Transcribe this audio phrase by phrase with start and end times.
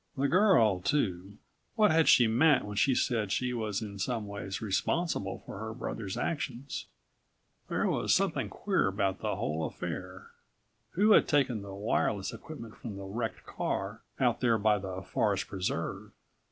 [0.17, 1.37] The girl, too;
[1.75, 5.75] what had she meant when she said she was in some ways responsible for her
[5.75, 6.87] brother's actions?
[7.67, 10.31] There was something queer about the whole affair.
[10.93, 15.45] Who had taken the wireless equipment from the wrecked car out there by the Forest
[15.47, 16.11] Preserve?